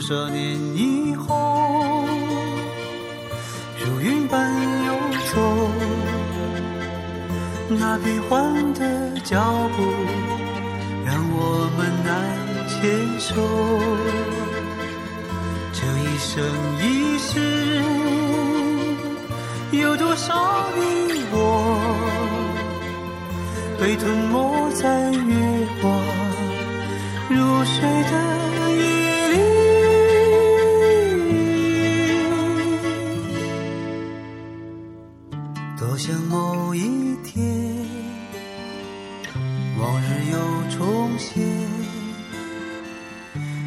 [0.00, 2.06] 多少年以后，
[3.78, 4.50] 如云般
[4.86, 4.94] 游
[5.30, 5.68] 走，
[7.68, 8.80] 那变幻的
[9.22, 9.38] 脚
[9.76, 9.82] 步
[11.04, 12.10] 让我们难
[12.66, 12.80] 牵
[13.20, 13.34] 手。
[15.74, 16.32] 这一生
[16.80, 17.82] 一世，
[19.70, 20.80] 有多少你
[21.30, 21.36] 我
[23.78, 25.92] 被吞没在月光
[27.28, 28.49] 如水的
[36.00, 37.44] 多想某一天，
[39.78, 40.38] 往日又
[40.70, 41.46] 重现，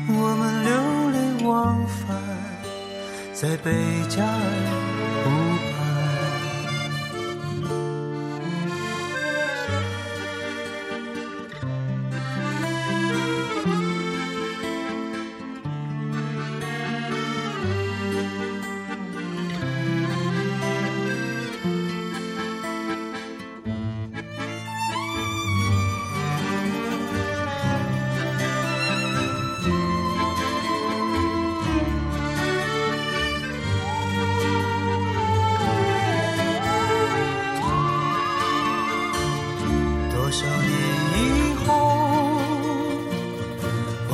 [0.08, 0.72] 我们流
[1.12, 2.18] 连忘返
[3.36, 3.72] 在贝
[4.10, 4.42] 加尔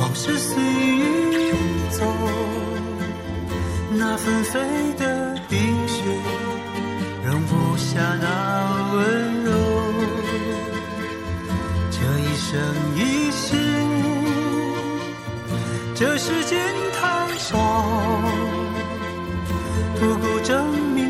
[0.00, 1.54] 往事随云
[1.90, 2.06] 走，
[3.90, 4.58] 那纷飞
[4.96, 6.02] 的冰雪
[7.22, 9.52] 容不下那温柔。
[11.90, 12.58] 这一生
[12.96, 13.54] 一世，
[15.94, 16.58] 这时间
[16.98, 17.58] 太少，
[20.00, 21.09] 不够证明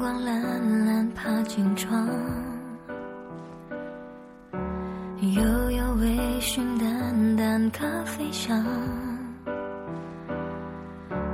[0.00, 2.08] 光，懒懒爬进窗，
[5.20, 8.64] 悠悠微醺，淡淡咖啡香。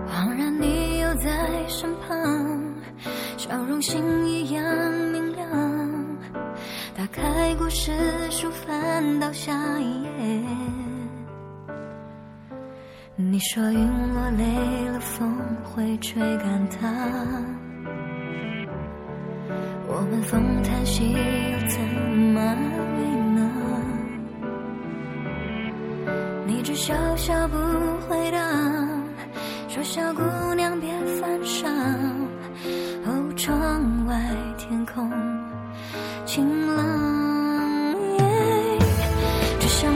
[0.08, 2.74] 恍然你又在身旁，
[3.36, 4.64] 笑容星一样
[5.12, 5.48] 明亮。
[6.96, 7.92] 打开故事
[8.30, 10.44] 书，翻到下一页。
[13.14, 15.32] 你说云落累了，风
[15.62, 16.88] 会吹干它。
[20.08, 21.18] 我们风叹息又
[21.68, 22.40] 怎么
[22.96, 23.02] 为
[23.34, 23.40] 呢？
[26.46, 27.56] 你只笑笑不
[28.08, 28.38] 回答，
[29.68, 30.22] 说小姑
[30.54, 30.88] 娘别
[31.20, 31.68] 犯傻。
[33.04, 34.14] 哦，窗外
[34.56, 35.10] 天空
[36.24, 37.96] 晴朗，
[39.58, 39.92] 只想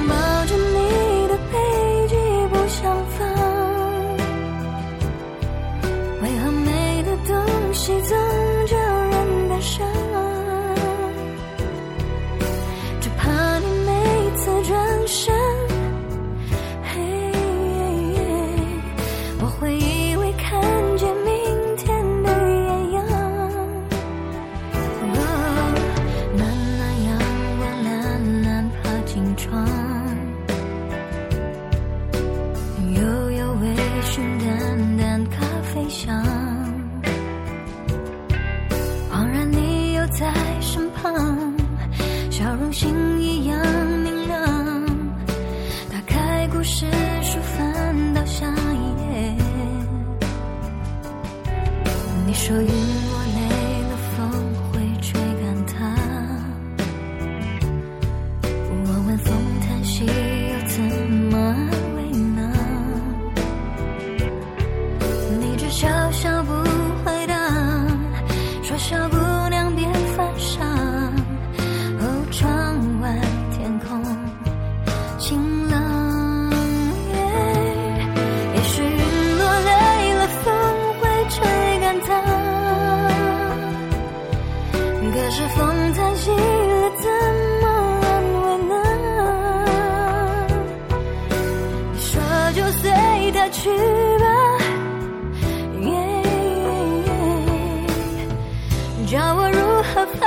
[52.50, 52.89] と云。
[85.30, 87.08] 可是风叹息了怎
[87.62, 87.68] 么
[88.02, 88.10] 安
[88.42, 88.74] 慰呢？
[91.92, 92.20] 你说
[92.52, 92.90] 就随
[93.32, 93.70] 它去
[94.18, 94.26] 吧
[99.06, 99.58] 教叫我如
[99.94, 100.20] 何放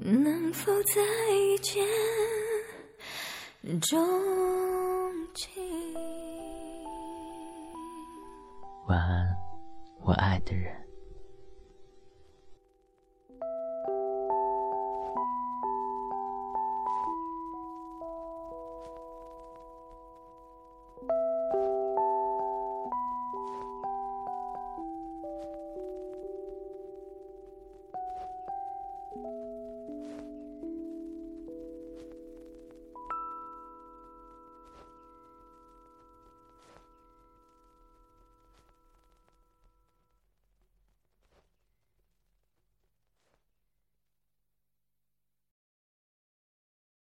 [0.00, 1.02] 能否再
[1.60, 1.84] 见
[3.80, 3.98] 钟
[5.34, 5.52] 情？
[8.86, 9.36] 晚安
[10.00, 10.87] 我爱的人。